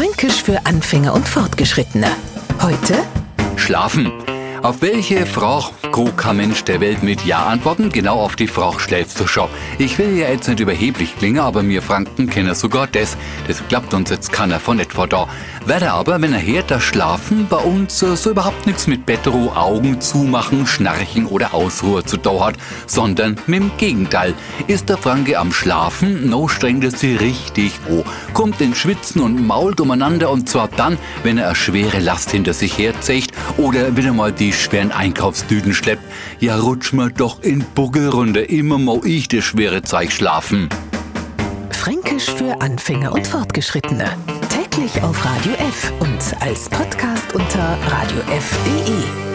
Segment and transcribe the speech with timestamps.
[0.00, 2.06] Fränkisch für Anfänger und Fortgeschrittene.
[2.62, 2.94] Heute
[3.56, 4.10] Schlafen.
[4.62, 7.90] Auf welche Frage kann Mensch der Welt mit Ja antworten?
[7.90, 9.48] Genau auf die Frage schläfst du schon.
[9.78, 13.16] Ich will ja jetzt nicht überheblich klingen, aber mir Franken kennen sogar das.
[13.48, 15.28] Das klappt uns jetzt keiner von etwa da.
[15.66, 19.54] Werde aber, wenn er hört, das Schlafen bei uns äh, so überhaupt nichts mit Bettruhe,
[19.54, 22.54] Augen zumachen, Schnarchen oder Ausruhe zu tun hat,
[22.86, 24.34] sondern mit dem Gegenteil.
[24.68, 28.04] Ist der Franke am Schlafen, no strengt er sie richtig oh.
[28.32, 32.54] Kommt in Schwitzen und mault umeinander und zwar dann, wenn er eine schwere Last hinter
[32.54, 36.04] sich herzecht oder wenn er mal die schweren Einkaufstüten schleppt.
[36.38, 40.68] Ja, rutsch mal doch in Buckelrunde, immer mau ich das schwere Zeug schlafen.
[41.70, 44.04] Fränkisch für Anfänger und Fortgeschrittene.
[44.48, 49.29] Täglich auf Radio F und als Podcast unter radiof.de.